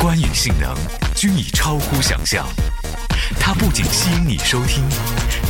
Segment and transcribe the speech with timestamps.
[0.00, 0.76] 观影性能
[1.16, 2.46] 均已超乎想象。
[3.40, 4.84] 它不仅吸引你收听，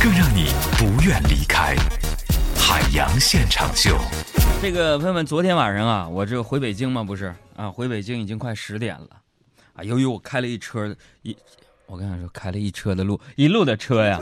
[0.01, 1.75] 更让你不愿离开。
[2.57, 3.95] 海洋现场秀，
[4.59, 9.07] 这个朋友们，昨天晚上啊，我这回北京嘛，不是啊，回北京已经快十点了
[9.73, 9.83] 啊。
[9.83, 11.37] 由于我开了一车一，
[11.85, 14.19] 我跟你说，开了一车的路，一路的车呀，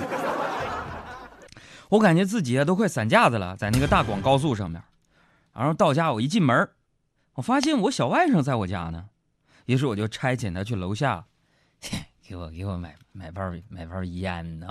[1.87, 4.81] 我感觉自己啊都快散架子了，在那个大广高速上面。
[5.53, 6.69] 然后到家，我一进门，
[7.35, 9.05] 我发现我小外甥在我家呢，
[9.67, 11.25] 于是我就差遣他去楼下，
[12.25, 14.67] 给我给我买买包买包烟呢。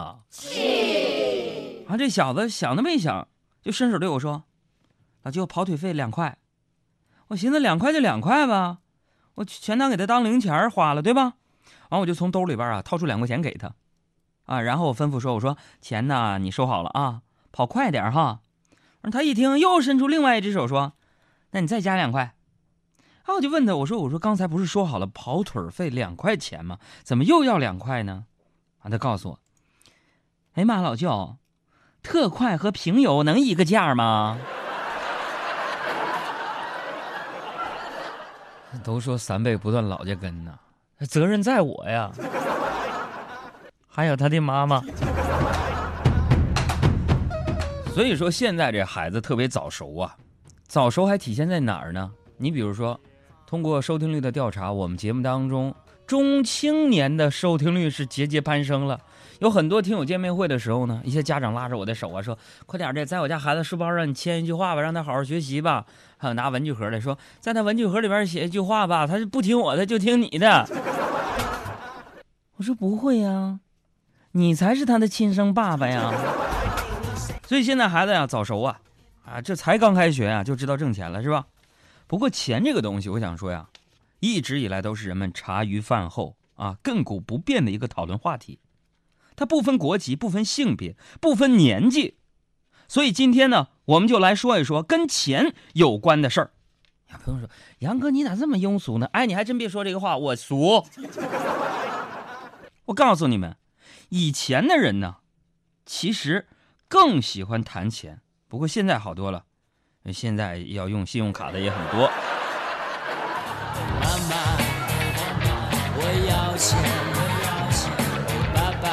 [1.87, 3.29] 啊，这小子想都没想。
[3.63, 4.45] 就伸手对我说
[5.23, 6.39] ：“老舅，跑腿费两块。”
[7.29, 8.79] 我寻思两块就两块吧，
[9.35, 11.35] 我全当给他当零钱花了，对吧？
[11.91, 13.75] 完，我就从兜里边啊掏出两块钱给他，
[14.45, 18.41] 啊，然后我吩咐说：“我说钱呢，你收好了啊，跑快点哈。”
[19.13, 20.95] 他一听，又伸出另外一只手说
[21.51, 22.35] ：“那你再加两块。”
[23.27, 26.79] 啊，我就问他：“我说我说刚才不是说好了跑腿费两块钱吗？
[27.03, 28.25] 怎么又要两块呢？”
[28.83, 29.39] 啊，他告诉我
[30.55, 31.37] ：“哎妈，老舅。”
[32.05, 34.39] 特快和平邮能一个价吗？
[38.85, 40.57] 都说三辈不断老家根呐，
[41.09, 42.13] 责任在我呀。
[43.89, 44.81] 还有他的妈妈。
[47.93, 50.15] 所以说现在这孩子特别早熟啊，
[50.69, 52.13] 早熟还体现在哪儿呢？
[52.37, 53.01] 你比如说，
[53.47, 55.73] 通过收听率的调查，我们节目当中
[56.05, 59.01] 中青年的收听率是节节攀升了。
[59.39, 62.37] 有很多听友见面会的时候呢，一些家长拉着我的手啊，说
[62.67, 65.85] ：“快点的，在我家孩子书包上你签一句话吧，让他好好学习吧。”
[66.19, 70.67] 还有拿文具盒的说：“在他文具盒里边写一句话吧，他就不听我的，就听你的。”
[72.57, 73.61] 我说：“不会呀，
[74.33, 76.13] 你才是他的亲生爸爸呀。”
[77.47, 78.81] 所以现在孩子呀早熟啊，
[79.25, 81.45] 啊，这才刚开学啊就知道挣钱了是吧？
[82.07, 83.69] 不过钱这个东西，我想说呀，
[84.21, 88.61] 一直以来都是人们茶余饭后啊亘古不变的一个讨论话题。
[89.35, 92.17] 它不分国籍，不分性别，不分年纪，
[92.89, 96.53] 所以今天呢，我们就来说一说跟钱有关的事儿。
[97.11, 97.51] 有朋友说
[97.81, 100.85] ：“杨哥，你咋这么庸俗呢？”哎，你还真别说这个话，我俗。
[102.87, 103.57] 我告诉你们，
[104.09, 105.17] 以前的人呢，
[105.85, 106.49] 其实
[106.89, 109.46] 更喜欢谈钱，不过现在好多了，
[110.13, 112.11] 现在要用信用卡的也很多。
[114.01, 114.37] 妈妈，
[115.99, 116.79] 我要钱。
[117.13, 117.91] 我要钱。
[118.55, 118.87] 爸爸，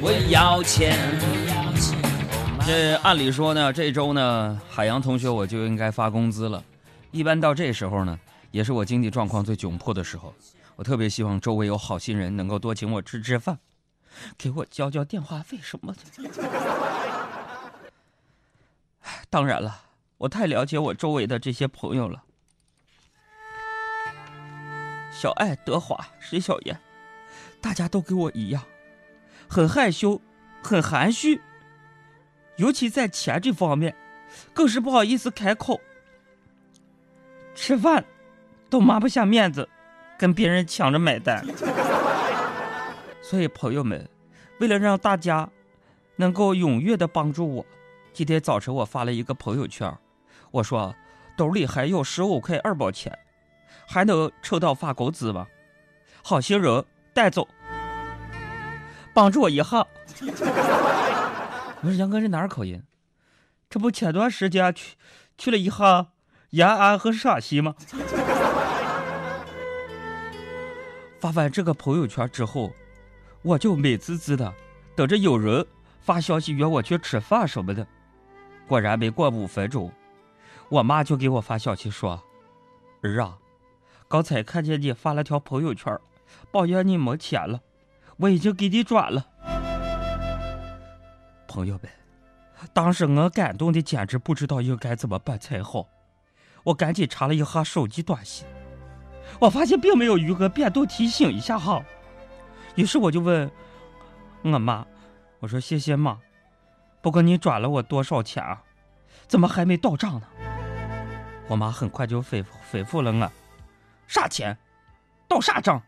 [0.00, 0.96] 我要钱
[2.66, 6.62] 这按理说呢，这周呢，海洋同学我就应该发工资了。
[7.10, 8.18] 一般到这时候呢，
[8.50, 10.34] 也是我经济状况最窘迫的时候。
[10.76, 13.58] 我特别希望周围有好心人能够多请我吃吃饭，
[14.36, 17.07] 给我交交电话费什么的。
[19.30, 19.82] 当然了，
[20.18, 22.24] 我太了解我周围的这些朋友了。
[25.12, 26.80] 小爱、德华、石小燕，
[27.60, 28.62] 大家都跟我一样。
[29.48, 30.20] 很害羞，
[30.62, 31.40] 很含蓄，
[32.56, 33.94] 尤其在钱这方面，
[34.54, 35.80] 更是不好意思开口。
[37.54, 38.04] 吃饭
[38.70, 39.68] 都抹不下面子，
[40.16, 41.44] 跟别人抢着买单。
[43.20, 44.08] 所以朋友们，
[44.60, 45.50] 为了让大家
[46.16, 47.66] 能够踊跃的帮助我，
[48.18, 49.96] 今天早晨我发了一个朋友圈，
[50.50, 50.92] 我说
[51.36, 53.16] 兜里还有十五块二毛钱，
[53.86, 55.46] 还能撑到发工资吗？
[56.24, 56.84] 好心人
[57.14, 57.46] 带走。
[59.14, 59.86] 帮助我一下。
[61.80, 62.82] 我说杨哥，是哪儿口音？
[63.70, 64.96] 这不前段时间去
[65.36, 66.08] 去了一下
[66.50, 67.76] 延安和陕西吗？
[71.20, 72.72] 发完这个朋友圈之后，
[73.42, 74.52] 我就美滋滋的
[74.96, 75.64] 等着有人
[76.00, 77.86] 发消息约我去吃饭什么的。
[78.68, 79.90] 果然没过五分钟，
[80.68, 82.22] 我妈就给我发消息说
[83.02, 83.38] ：“儿啊，
[84.06, 85.98] 刚才看见你发了条朋友圈，
[86.52, 87.60] 抱怨你没钱了。”
[88.18, 89.24] 我已经给你转了，
[91.46, 91.88] 朋友们，
[92.72, 95.86] 当时我感动的简直不知道应该怎么办才好。
[96.64, 98.44] 我赶紧查了一下手机短信，
[99.38, 101.80] 我发现并没有余额变动提醒一下哈。
[102.74, 103.48] 于是我就问
[104.42, 104.84] 我妈
[105.38, 106.18] ：“我说谢谢妈，
[107.00, 108.62] 不过你转了我多少钱啊？
[109.26, 110.22] 怎么还没到账呢？”
[111.48, 113.32] 我妈很快就回回复了我
[114.06, 114.58] ：“啥钱？
[115.28, 115.82] 到啥账？”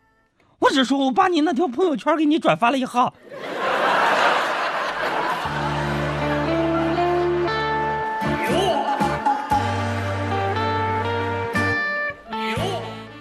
[0.59, 3.11] 我是说，我把你那条朋友圈给你转发了一下。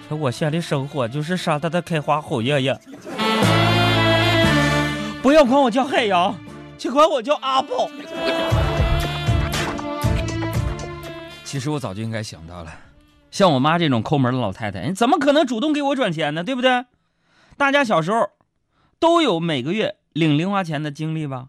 [0.09, 2.79] 这我县的生活就是沙滩的开花红艳艳。
[5.23, 6.35] 不要管我叫海洋，
[6.81, 7.91] 请管我叫阿宝。
[11.45, 12.73] 其实我早就应该想到了。
[13.31, 16.43] 像我妈这种抠门的老太太，你怎么可能主动给我转钱呢？
[16.43, 16.87] 对不对？
[17.59, 18.31] 大家小时候
[18.99, 21.49] 都有每个月领零花钱的经历吧？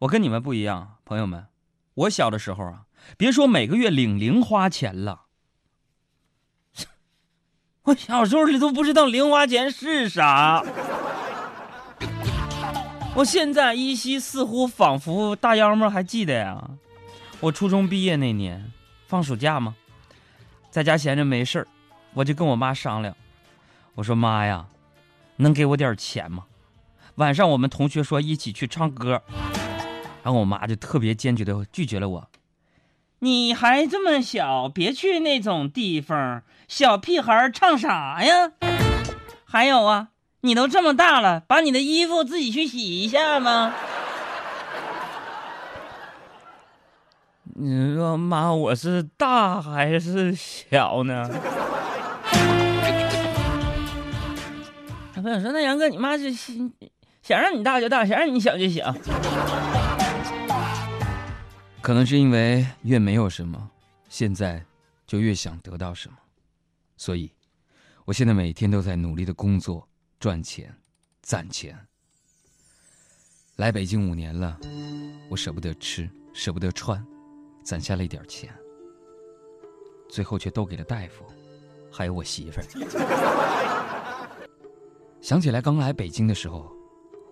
[0.00, 1.46] 我跟你们不一样，朋友们，
[1.94, 2.82] 我小的时候啊，
[3.16, 5.22] 别说每个月领零花钱了，
[7.84, 10.62] 我小时候你都不知道零花钱是啥。
[13.18, 16.70] 我现在依稀似乎仿佛大妖们还记得呀，
[17.40, 18.70] 我初中毕业那年
[19.08, 19.74] 放暑假嘛，
[20.70, 21.66] 在家闲着没事儿，
[22.14, 23.16] 我就跟我妈商量，
[23.96, 24.68] 我说妈呀，
[25.34, 26.44] 能给我点钱吗？
[27.16, 29.20] 晚上我们同学说一起去唱歌，
[30.22, 32.30] 然后我妈就特别坚决的拒绝了我，
[33.18, 38.52] 你还这么小，别去那种地方，小屁孩唱啥呀？
[39.44, 40.10] 还有啊。
[40.40, 43.74] 你都这么大了，把你的衣服自己去洗一下吗？
[47.60, 51.28] 你说妈，我是大还是小呢？
[55.12, 56.32] 小朋友说：“那杨哥，你妈是
[57.20, 58.94] 想让你大就大，想让你小就小。
[61.82, 63.70] ”可能是因为越没有什么，
[64.08, 64.64] 现在
[65.04, 66.16] 就越想得到什么，
[66.96, 67.32] 所以，
[68.04, 69.87] 我现在每天都在努力的工作。
[70.18, 70.74] 赚钱，
[71.22, 71.78] 攒钱。
[73.54, 74.58] 来北京五年了，
[75.30, 77.06] 我舍不得吃，舍不得穿，
[77.62, 78.52] 攒下了一点钱，
[80.08, 81.24] 最后却都给了大夫，
[81.88, 82.64] 还有我媳妇儿。
[85.22, 86.68] 想起来刚来北京的时候，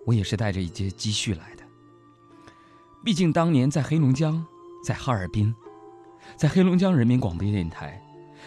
[0.05, 1.63] 我也是带着一些积蓄来的。
[3.03, 4.45] 毕竟当年在黑龙江，
[4.85, 5.53] 在哈尔滨，
[6.37, 8.01] 在黑龙江人民广播电台，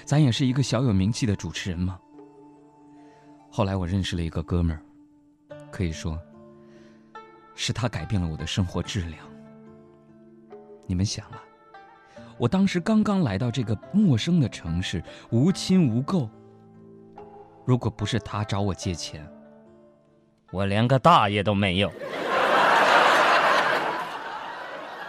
[0.07, 2.01] 咱也是一个小有名气的主持人嘛。
[3.53, 4.81] 后来我认识了一个哥们儿，
[5.73, 6.17] 可以说，
[7.57, 9.19] 是他改变了我的生活质量。
[10.87, 11.43] 你们想啊，
[12.39, 16.31] 我当时刚刚来到这个陌生的城市，无亲无故，
[17.65, 19.29] 如果不是他找我借钱，
[20.53, 21.93] 我连个大爷都没有，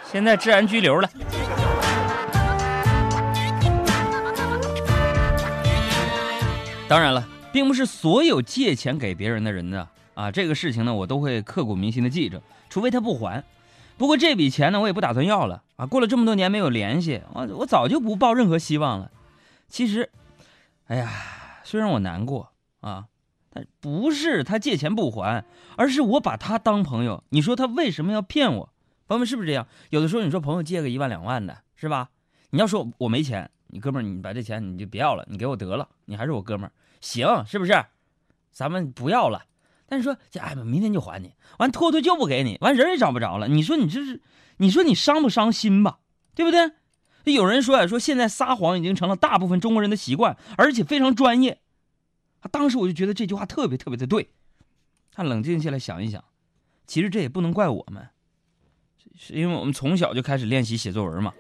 [0.03, 1.07] 现在治安拘留了。
[6.89, 7.30] 当然了。
[7.51, 13.44] 并不是所有借钱给别人的人呢，啊，这个事情呢，我都会刻骨铭心的记着，除非他不还。
[13.98, 15.86] 不过这笔钱呢，我也不打算要了啊。
[15.86, 19.12] 过了这么多年没有联系，我我早就不抱任何希望了。
[19.68, 20.09] 其实，
[20.88, 21.12] 哎呀，
[21.63, 23.06] 虽然我难过啊，
[23.51, 25.44] 但不是他借钱不还，
[25.75, 27.24] 而是我把他当朋友。
[27.30, 28.69] 你说他为什么要骗我？
[29.07, 29.68] 朋友们是不是这样？
[29.89, 32.09] 有的时候你说朋友借个一万两万的，是吧？
[32.51, 36.71] 你要说我没钱，你哥们儿，你把这钱你就别要了，你给我得了，你还是我哥们儿。
[37.01, 37.86] 行，是不是？
[38.51, 39.45] 咱们不要了。
[39.88, 41.33] 但是说，哎，明天就还你。
[41.59, 42.57] 完，拖拖就不给你。
[42.62, 43.50] 完，人也找不着了。
[43.50, 44.21] 你说你这是，
[44.57, 46.00] 你说你伤不伤心吧？
[46.33, 46.71] 对不对？
[47.33, 51.59] 有人说呀，说现在撒谎已经成了大部分中国人的习惯，而且非常专业。
[52.51, 54.31] 当时我就觉得这句话特别特别的对。
[55.13, 56.24] 他冷静下来想一想，
[56.88, 58.07] 其实这也不能怪我们，
[59.18, 61.33] 是因为我们从小就开始练习写作文嘛。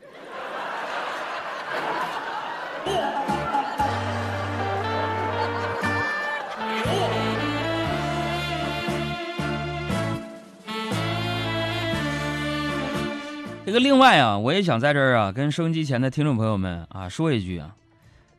[13.71, 17.73] 这个另外啊，我也想在这儿啊，跟收音机前的听众朋友们啊说一句啊，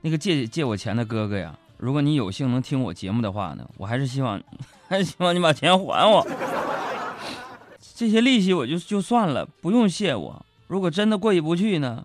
[0.03, 4.39] 那个借借我钱的哥哥呀，如果你有幸能听我节目的话呢，我还是希望，
[4.91, 6.27] 还是希望你把钱还我。
[7.97, 10.45] 这些利息我就就算了，不用谢我。
[10.67, 12.05] 如果真的过意不去呢，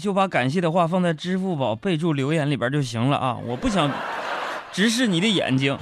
[0.00, 3.36] 就把感谢的话放在支付宝备注留言里边就行了啊！
[3.46, 3.90] 我不想
[4.72, 5.76] 直视你的眼睛。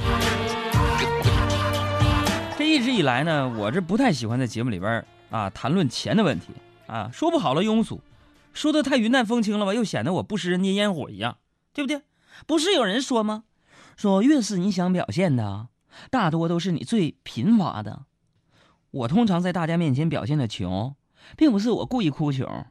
[2.59, 5.07] 这一直以来呢，我这不太喜欢在节目里边。
[5.31, 6.53] 啊，谈论钱的问题
[6.87, 8.01] 啊，说不好了庸俗，
[8.53, 11.39] 说的太云淡风轻了吧，又显得我不食人间烟火一样，
[11.73, 12.03] 对不对？
[12.47, 13.45] 不是有人说吗？
[13.97, 15.69] 说越是你想表现的，
[16.11, 18.05] 大多都是你最贫乏的。
[18.91, 20.95] 我通常在大家面前表现的穷，
[21.37, 22.67] 并不是我故意哭穷，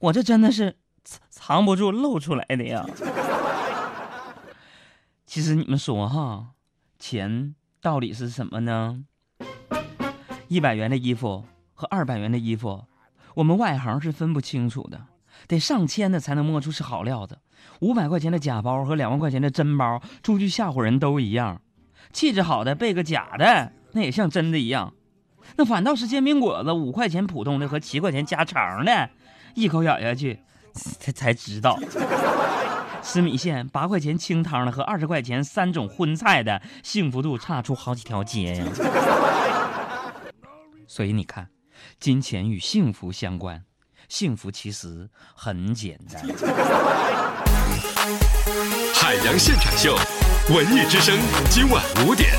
[0.00, 2.84] 我这真的是藏藏不住露出来的呀。
[5.24, 6.50] 其实你们说哈，
[6.98, 9.04] 钱到底是什么呢？
[10.50, 12.82] 一百元的衣服和二百元的衣服，
[13.34, 15.00] 我们外行是分不清楚的，
[15.46, 17.38] 得上千的才能摸出是好料子。
[17.78, 21.62] 五百块钱的假包和两万块钱的真包，出去吓唬人都一样。
[22.12, 24.92] 气质好的背个假的，那也像真的一样。
[25.54, 29.10] 那反倒是煎饼果子，五块钱普通的和七块钱加肠的，
[29.54, 30.40] 一口咬下去，
[30.74, 31.78] 才才知道。
[33.04, 38.64] 吃米线八块钱清汤的和二十块钱三种荤菜的，幸福度差出好几条街呀。
[40.90, 41.48] 所以你看，
[42.00, 43.62] 金钱与幸福相关，
[44.08, 46.20] 幸福其实很简单。
[48.92, 49.96] 海洋现场秀，
[50.52, 51.16] 文艺之声，
[51.48, 52.32] 今晚五点。